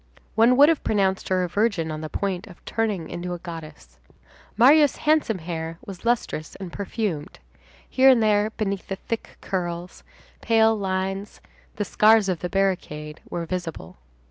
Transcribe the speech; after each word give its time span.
One 0.33 0.57
would 0.57 0.67
have 0.67 0.83
pronounced 0.83 1.29
her 1.29 1.43
a 1.43 1.47
virgin 1.47 1.91
on 1.91 2.01
the 2.01 2.09
point 2.09 2.47
of 2.47 2.65
turning 2.65 3.07
into 3.07 3.33
a 3.35 3.37
goddess. 3.37 3.99
Marius' 4.57 4.95
handsome 5.05 5.37
hair 5.37 5.77
was 5.85 6.03
lustrous 6.05 6.55
and 6.55 6.73
perfumed; 6.73 7.37
here 7.87 8.09
and 8.09 8.23
there, 8.23 8.49
beneath 8.49 8.87
the 8.87 8.95
thick 8.95 9.37
curls, 9.41 10.03
pale 10.41 10.75
lines—the 10.75 11.85
scars 11.85 12.29
of 12.29 12.39
the 12.39 12.49
barricade—were 12.49 13.45
visible. 13.45 13.99